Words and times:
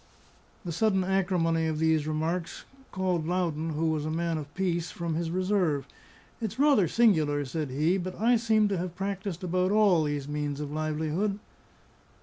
The 0.65 0.71
sudden 0.71 1.03
acrimony 1.03 1.67
of 1.67 1.77
these 1.77 2.07
remarks 2.07 2.65
called 2.91 3.27
Loudon 3.27 3.73
(who 3.73 3.91
was 3.91 4.03
a 4.03 4.09
man 4.09 4.39
of 4.39 4.51
peace) 4.55 4.89
from 4.89 5.13
his 5.13 5.29
reserve. 5.29 5.87
"It's 6.41 6.57
rather 6.57 6.87
singular," 6.87 7.45
said 7.45 7.69
he, 7.69 7.97
"but 7.99 8.19
I 8.19 8.35
seem 8.37 8.67
to 8.69 8.79
have 8.79 8.95
practised 8.95 9.43
about 9.43 9.69
all 9.71 10.03
these 10.05 10.27
means 10.27 10.59
of 10.59 10.71
livelihood." 10.71 11.37